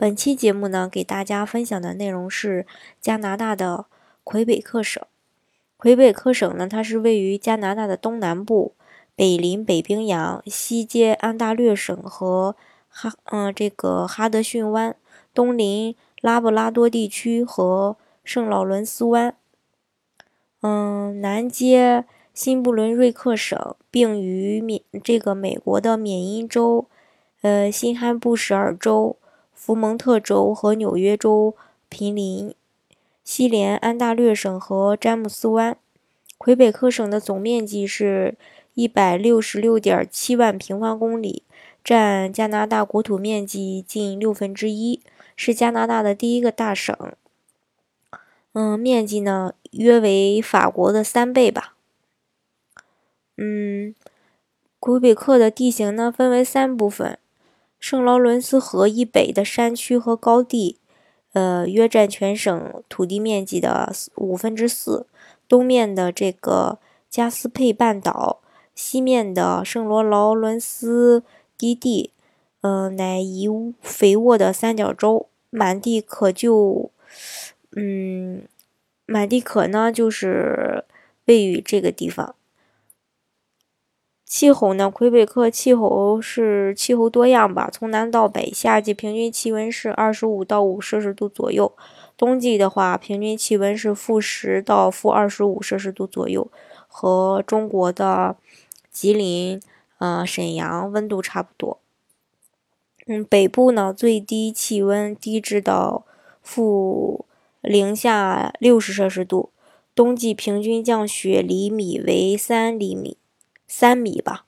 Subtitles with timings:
[0.00, 2.66] 本期节目呢，给大家分享的内容是
[3.02, 3.84] 加拿大的
[4.24, 5.04] 魁北克省。
[5.76, 8.72] 魁北克省呢，它是位于加拿大的东南部，
[9.14, 12.56] 北临北冰洋，西接安大略省和
[12.88, 14.96] 哈嗯这个哈德逊湾，
[15.34, 19.34] 东临拉布拉多地区和圣劳伦斯湾，
[20.62, 26.86] 嗯，南接新布伦瑞克省，并与缅这个美国的缅因州、
[27.42, 29.18] 呃新罕布什尔州。
[29.62, 31.54] 福蒙特州和纽约州
[31.90, 32.54] 毗邻，
[33.22, 35.76] 西连安大略省和詹姆斯湾。
[36.38, 38.38] 魁北克省的总面积是
[38.72, 41.42] 一百六十六点七万平方公里，
[41.84, 45.02] 占加拿大国土面积近六分之一，
[45.36, 46.96] 是加拿大的第一个大省。
[48.54, 51.74] 嗯，面积呢约为法国的三倍吧。
[53.36, 53.94] 嗯，
[54.78, 57.18] 魁北克的地形呢分为三部分。
[57.80, 60.78] 圣劳伦斯河以北的山区和高地，
[61.32, 65.06] 呃，约占全省土地面积的五分之四。
[65.48, 66.78] 东面的这个
[67.08, 68.40] 加斯佩半岛，
[68.74, 71.24] 西面的圣罗劳伦斯
[71.58, 72.12] 低地，
[72.60, 73.48] 呃，乃一
[73.80, 76.92] 肥沃的三角洲，满地可就，
[77.74, 78.42] 嗯，
[79.06, 80.84] 满地可呢，就是
[81.24, 82.36] 位于这个地方。
[84.30, 84.88] 气候呢？
[84.88, 91.72] 魁北克气候是气候多样吧，从南到北，夏季平均气温是二十五到五摄氏度左右，
[92.16, 96.48] 冬季的话，平均气温是负十到负二十五摄氏度左右，
[96.86, 98.36] 和中国的
[98.88, 99.60] 吉林、
[99.98, 101.80] 呃沈阳温度差不多。
[103.08, 106.04] 嗯，北部呢，最低气温低至到
[106.40, 107.26] 负
[107.62, 109.50] 零下六十摄氏度，
[109.92, 113.16] 冬季平均降雪厘米为三厘米。
[113.72, 114.46] 三米吧，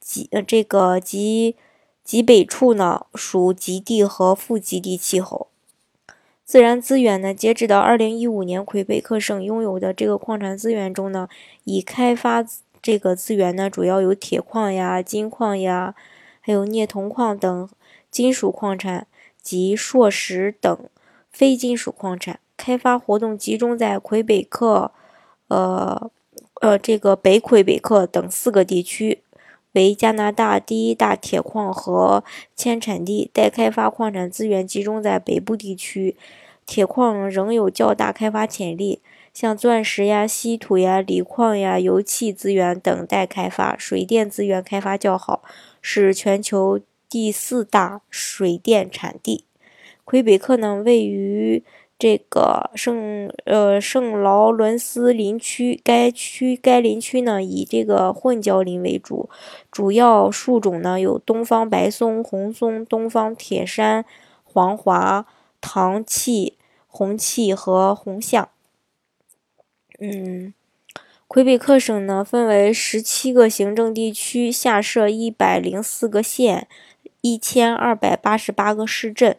[0.00, 1.54] 极呃这个极
[2.02, 5.46] 极北处呢属极地和副极地气候。
[6.44, 11.28] 自然资源呢，截止到二零一五年，魁北克省拥有的这个矿产资源中呢，
[11.62, 12.44] 已开发
[12.82, 15.94] 这个资源呢，主要有铁矿呀、金矿呀，
[16.40, 17.68] 还有镍铜矿等
[18.10, 19.06] 金属矿产
[19.40, 20.76] 及硕石等
[21.30, 22.40] 非金属矿产。
[22.56, 24.90] 开发活动集中在魁北克，
[25.46, 26.10] 呃。
[26.64, 29.18] 呃，这个北魁北克等四个地区
[29.72, 32.24] 为加拿大第一大铁矿和
[32.56, 36.16] 铅产地，待开发矿产资源集中在北部地区，
[36.64, 39.02] 铁矿仍有较大开发潜力，
[39.34, 45.42] 像钻石呀、稀土呀、锂矿呀、油气资源等待开发，水电资源开发较好，
[45.82, 49.44] 是全球第四大水电产地。
[50.06, 51.62] 魁北克呢，位于。
[52.04, 59.30] 这个圣呃圣劳伦斯林区，该区该林区呢以这个混交林为主，
[59.70, 64.04] 主要树种呢有东方白松、红松、东方铁杉、
[64.42, 65.26] 黄华、
[65.62, 68.50] 唐气、红气和红橡。
[69.98, 70.52] 嗯，
[71.26, 76.68] 魁北克省呢分为十七个行政地区，下设一百零四个县，
[77.22, 79.38] 一千二百八十八个市镇。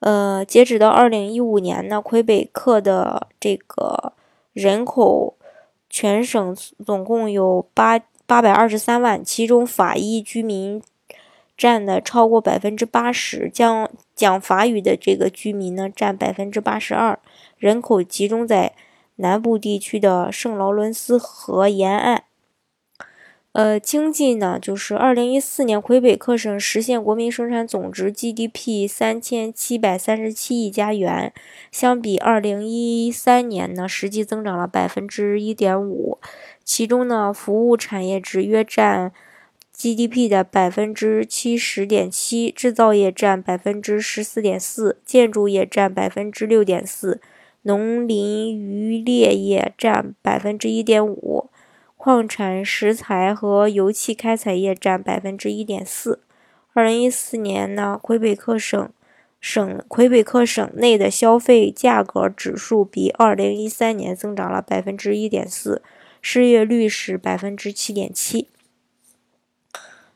[0.00, 4.12] 呃，截止到二零一五年呢，魁北克的这个
[4.52, 5.36] 人口
[5.90, 10.80] 全省总共有八八百二十三万，其中法裔居民
[11.56, 17.18] 占的超过百分之八十，讲讲法语的这个居民呢占百分之八十二，
[17.56, 18.74] 人口集中在
[19.16, 22.22] 南部地区的圣劳伦斯河沿岸。
[23.52, 31.32] 呃，经济呢，就是二零一四年魁北克省实现国民生产总值 GDP 三千七百三十七亿加元，
[31.72, 36.18] 相比二零一三年呢，实际增长了百分之一点五。
[36.62, 39.12] 其中呢，服务产业值约占
[39.74, 47.20] GDP 的百分之七十点七，制造业占百分之十四点四，建筑业占百分之六点四，
[47.62, 51.47] 农林渔猎业占百分之一点五。
[52.08, 56.22] 矿产、石材和油气开采业占百分之一点四。
[56.72, 58.88] 二零一四年呢，魁北克省
[59.42, 65.82] 省魁北克省内的消费价格指数比二零一三年增长了百分之一点四，
[66.22, 68.48] 失业率是百分之七点七。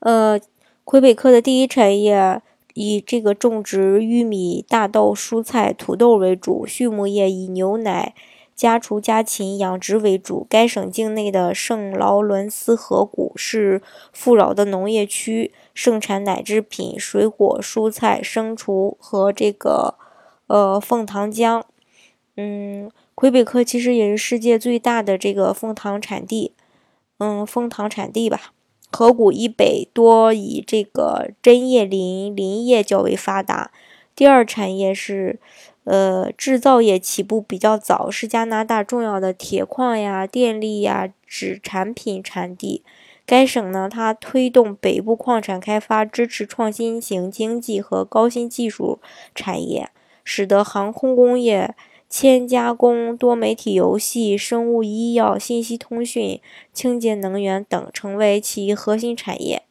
[0.00, 0.40] 呃，
[0.82, 2.42] 魁北克的第一产业
[2.74, 8.12] 以这个种植玉米、大豆、蔬菜、土豆为主，畜牧业以牛奶、
[8.56, 10.46] 家畜、家禽养殖为主。
[10.48, 13.82] 该省境内的圣劳伦斯河谷是
[14.12, 19.94] 富饶的农业区，盛产奶制品、水果、蔬菜、牲畜和这个
[20.46, 21.62] 呃凤糖浆。
[22.38, 26.52] 嗯，魁北克其实也是世界最大的这个枫糖产地，
[27.18, 28.52] 嗯，枫糖产地吧。
[28.92, 33.70] 河谷以北多以这个针叶林林业较为发达。
[34.14, 35.38] 第二产业是，
[35.86, 42.84] 呃，制造业起步比较早，是加拿大重要的铁矿呀、电力呀、纸产品产地。
[43.24, 49.00] 该省呢，它推动北部矿产开发，支持创新型经济和高新技术
[49.34, 49.90] 产业，
[50.22, 51.74] 使得航空工业。
[52.08, 56.40] 铅加工、多媒体游戏、生物医药、信息通讯、
[56.72, 59.64] 清洁能源等成为其核心产业。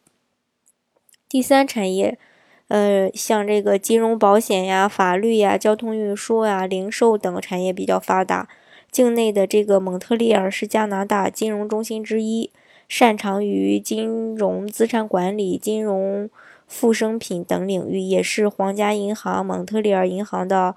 [1.30, 2.20] 第三产业，
[2.68, 8.48] 呃，像这个金融保险呀、法律呀、交通运输呀、零售等产业比较发达。
[8.92, 12.52] 境内的这个蒙特利尔是加拿大金融中心之一，
[12.88, 16.30] 擅长于金融资产管理、金融
[16.68, 20.76] 副生品等领域，也是皇家银行蒙特利尔银行的。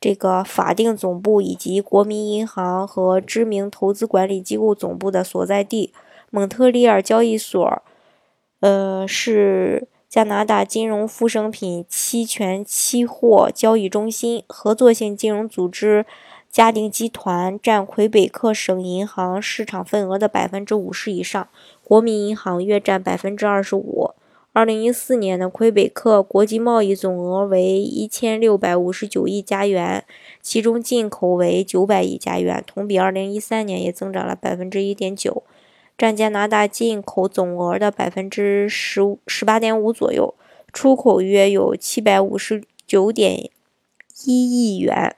[0.00, 5.92] 这个法定总部以及国民银行和知名投资管理机构总部的所在地，
[6.30, 7.82] 蒙特利尔交易所，
[8.58, 14.44] 呃，是加拿大金融副生品期权期货交易中心。
[14.46, 16.04] 合作性金融组织
[16.50, 21.48] 嘉定集团占魁北克省银行市场份额的百分之五十以上，
[21.82, 24.10] 国民银行约占百分之二十五。
[24.52, 30.04] 二零一四年的魁北克国际贸易总额为一千六百五十九亿加元，
[30.42, 35.42] 其中进口为九百亿加元，同比二零一三年也增长了百分之一点九，
[36.02, 40.34] 占加拿大进口总额的百分之十五十八点五左右，
[40.72, 43.48] 出口约有七百五十九点
[44.24, 45.14] 一亿元，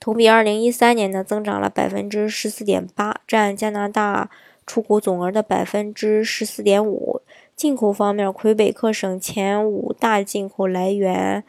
[0.00, 4.30] 同比二零一三年呢增长了百分之十四点八，占加拿大
[4.66, 7.20] 出口总额的百分之十四点五。
[7.54, 11.44] 进口方面，魁北克省前五大进口来源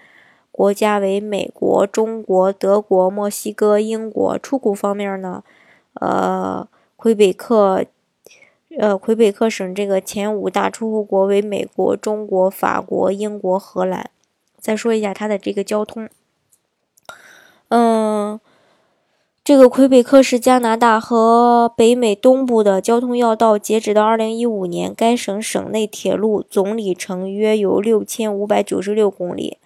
[0.52, 4.38] 国家为美国、中国、德国、墨西哥、英国。
[4.40, 5.42] 出口方面呢，
[5.94, 7.86] 呃，魁北克，
[8.78, 14.10] 呃，魁北克省这个前五大出口国为美国、中国、法国、英国、荷兰。
[14.60, 16.10] 再说一下它的这个交通，
[17.70, 18.40] 嗯。
[19.46, 23.60] 这个魁北克是加拿大和北美东部的交通要道。
[23.60, 29.58] 截止到二零一五年，该省省内铁路总里程约有六千五百九十六公里，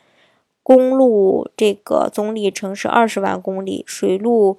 [0.63, 4.57] 公路这个总里程是二十万公里，水路，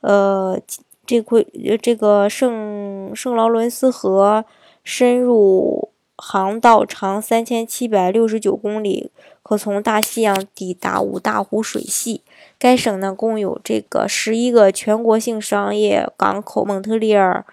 [0.00, 0.58] 呃，
[1.06, 1.44] 这块
[1.80, 4.44] 这个圣圣劳伦斯河
[4.82, 9.10] 深入航道长三千七百六十九公里，
[9.42, 12.22] 可从大西洋抵达五大湖水系。
[12.58, 17.44] 该省呢共有这个十一个全国性商业港口，蒙特利尔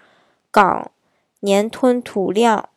[0.50, 0.90] 港
[1.40, 2.68] 年吞吐量，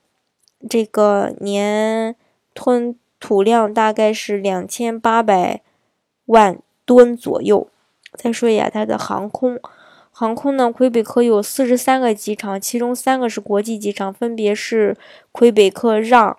[0.67, 2.15] 这个年
[2.53, 5.61] 吞吐量大概是两千八百
[6.25, 7.67] 万吨左右。
[8.13, 9.59] 再说一下它的航空，
[10.17, 14.95] 航空呢，魁北克有四十三个机场，其中三个是国际机场，分别是
[15.33, 16.37] 魁北克让，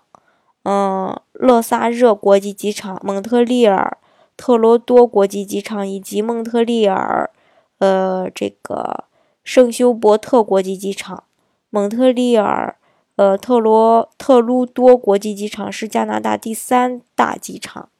[0.62, 3.98] 嗯，勒萨热国际机场，蒙特利尔。
[4.34, 7.30] 特罗多国际机场以及蒙特利尔，
[7.78, 9.04] 呃，这个
[9.44, 11.24] 圣休伯特国际机场，
[11.68, 12.76] 蒙特利尔，
[13.16, 17.90] 呃，特罗特鲁多国际机场是加拿大第三大机场。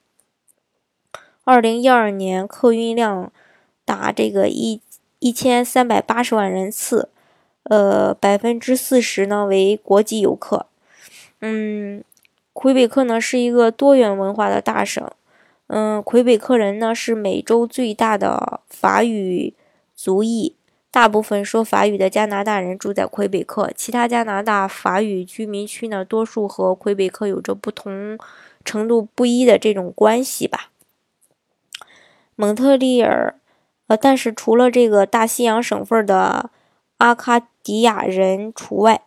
[1.45, 3.30] 二零一二年客运量
[3.85, 4.80] 达这个一
[5.26, 7.09] 一千三百八十万人次，
[7.64, 10.66] 呃，百分之四十呢为国际游客。
[11.40, 12.04] 嗯，
[12.52, 15.04] 魁北克呢是一个多元文化的大省。
[15.66, 19.52] 嗯，魁北克人呢是美洲最大的法语
[19.97, 20.54] 族裔，
[20.92, 23.73] 大部分说法语的加拿大人住在魁北克。
[23.75, 28.16] 其他加拿大法语居民区呢，多数和魁北克有着不同
[28.64, 30.71] 程度不一的这种关系吧。
[32.37, 33.35] 蒙特利尔，
[33.88, 36.50] 呃，但是除了这个大西洋省份的
[36.99, 39.02] 阿卡迪亚人除外。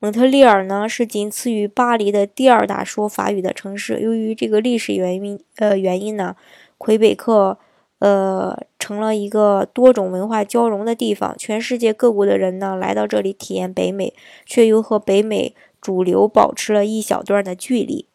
[0.00, 3.98] 蒙特利尔呢是仅次于巴黎的第二大说法语的城市。
[3.98, 6.36] 由于这个历史原因，呃原因呢，
[6.78, 7.58] 魁北克
[7.98, 11.34] 呃成了一个多种文化交融的地方。
[11.36, 14.14] 全世界各国的人呢来到这里体验北美，
[14.46, 18.06] 却又和北美主流保持了一小段的距离。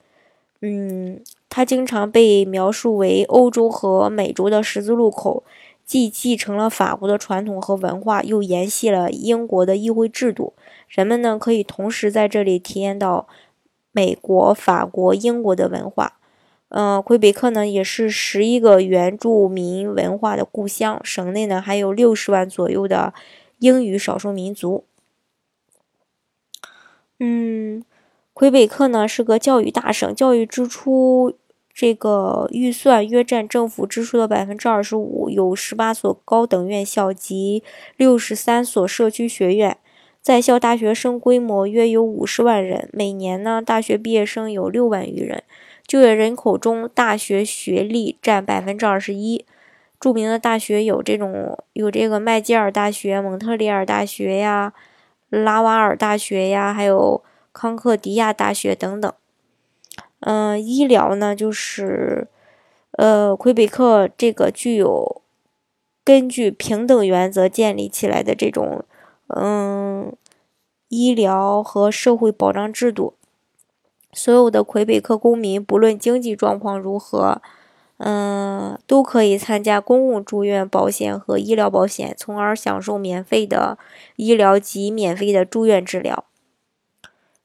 [0.62, 5.44] 嗯，它经常被描述为欧洲和美洲的十字路口，
[5.86, 10.54] 既继承了法国的传统和文化，又沿袭了英国的议会制度。
[10.88, 13.28] 人们呢可以同时在这里体验到
[13.92, 16.20] 美国、法国、英国的文化。
[16.70, 23.14] 嗯，魁北克呢也是十一个原住民文化的故乡，省内呢还有六十万左右的
[23.60, 24.86] 英语少数民族。
[27.20, 27.84] 嗯，
[28.34, 31.36] 魁北克呢是个教育大省，教育支出
[31.74, 37.64] 这个预算约占政府支出的百分之二十五，有十八所高等院校及
[37.98, 39.78] 六十三所社区学院，
[40.22, 45.44] 在校大学生规模约有五十万人，每年呢大学毕业生有六万余人。
[45.88, 49.46] 就业人口中，大学学历占百分之二十一。
[50.00, 54.74] 著名的大学有这种有这个麦吉尔大学、蒙特利尔大学呀、
[55.30, 59.12] 拉瓦尔大学呀，还有康克迪亚大学等等。
[60.26, 62.28] 嗯，医疗呢，就是
[62.92, 65.22] 呃，魁北克这个具有
[66.04, 68.86] 根据平等原则建立起来的这种
[69.28, 70.14] 嗯
[70.88, 73.16] 医疗和社会保障制度。
[74.14, 77.42] 所有的魁北克公民，不论经济状况如何，
[77.98, 83.78] 嗯，都可以参加公共住院保险和医疗保险，从而享受免费的
[84.16, 86.24] 医疗及免费的住院治疗。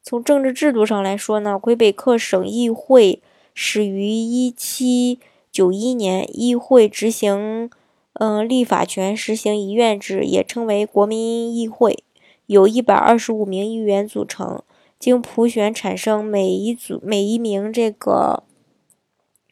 [0.09, 3.21] 从政治制度上来说呢，魁北克省议会
[3.53, 5.19] 始于一七
[5.51, 7.69] 九一年，议会执行
[8.13, 12.03] 嗯立法权，实行一院制，也称为国民议会，
[12.47, 14.63] 由一百二十五名议员组成。
[14.97, 18.41] 经普选产生，每一组每一名这个，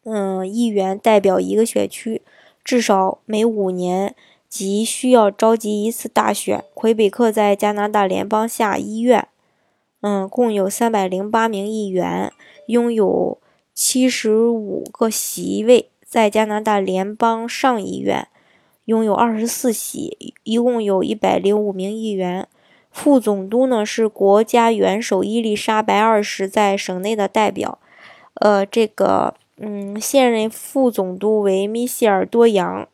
[0.06, 2.24] 嗯，议员代表一个选区，
[2.64, 4.16] 至少每五年
[4.50, 6.66] 即需要召集一次大选。
[6.74, 9.28] 魁北克在加拿大联邦下议院，
[10.02, 12.32] 嗯，共有三百零八名议员，
[12.68, 13.40] 拥有
[13.74, 15.90] 七十五个席位。
[16.06, 18.30] 在加拿大联邦上议院，
[18.86, 22.48] 拥有二十四席，一共有一百零五名议员。
[22.90, 27.78] 副总督呢是国家元首伊丽莎白二世在省内的代表，
[28.36, 32.88] 呃，这个嗯，现任副总督为米歇尔多扬。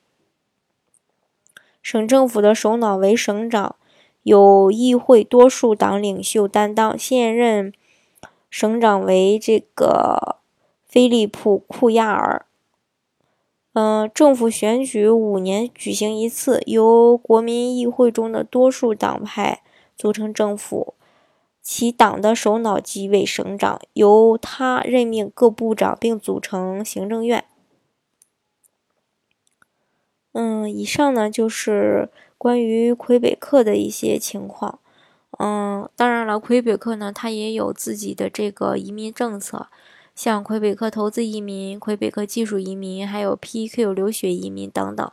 [1.83, 3.75] 省政府的首脑为省长，
[4.23, 6.97] 由议会多数党领袖担当。
[6.97, 7.71] 现任
[8.49, 10.37] 省长为这个
[10.85, 12.45] 菲利普库亚尔。
[13.73, 19.61] 嗯，政府选举五年举行一次，由国民议会中的多数党派。
[19.95, 20.95] 组成政府，
[21.61, 27.45] 其党的首脑即为省长，由他任命各部长，并组成行政院。
[30.31, 32.09] 嗯，以上呢就是
[32.43, 34.79] 关于魁北克的一些情况。
[35.39, 39.67] 嗯，当然了，魁北克呢，它也有自己的这个移民政策，
[40.13, 45.09] 像魁北克投资移民、魁北克技术移民，还有 PQ 留学移民等等。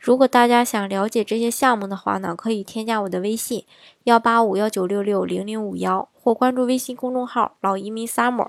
[0.00, 3.64] 如果大家想了解这些项目的话呢，可以添加我的微信
[4.02, 8.48] 幺八五幺九六六零零五幺，或关注微信公众号“老移民 summer”，